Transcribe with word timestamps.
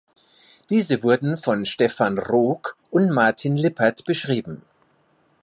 Diese 0.71 1.03
wurden 1.03 1.37
von 1.37 1.63
Stefan 1.67 2.17
Roock 2.17 2.75
und 2.89 3.11
Martin 3.11 3.55
Lippert 3.55 4.03
beschrieben. 4.03 4.63